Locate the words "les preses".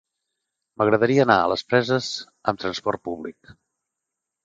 1.53-2.09